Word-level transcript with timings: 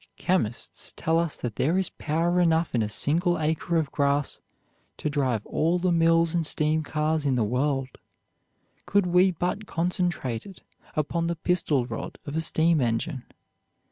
Chemists 0.17 0.93
tell 0.97 1.19
us 1.19 1.37
that 1.37 1.57
there 1.57 1.77
is 1.77 1.91
power 1.91 2.39
enough 2.39 2.73
in 2.73 2.81
a 2.81 2.89
single 2.89 3.37
acre 3.39 3.77
of 3.77 3.91
grass 3.91 4.39
to 4.97 5.11
drive 5.11 5.45
all 5.45 5.77
the 5.77 5.91
mills 5.91 6.33
and 6.33 6.43
steam 6.43 6.81
cars 6.81 7.23
in 7.23 7.35
the 7.35 7.43
world, 7.43 7.99
could 8.87 9.05
we 9.05 9.29
but 9.29 9.67
concentrate 9.67 10.43
it 10.43 10.63
upon 10.95 11.27
the 11.27 11.35
piston 11.35 11.85
rod 11.85 12.17
of 12.25 12.35
a 12.35 12.41
steam 12.41 12.81
engine. 12.81 13.25